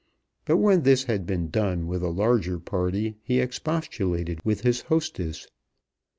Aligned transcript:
But 0.45 0.57
when 0.57 0.81
this 0.81 1.03
had 1.03 1.27
been 1.27 1.51
done 1.51 1.85
with 1.85 2.01
a 2.01 2.09
larger 2.09 2.57
party 2.57 3.17
he 3.21 3.39
expostulated 3.39 4.43
with 4.43 4.61
his 4.61 4.81
hostess. 4.89 5.47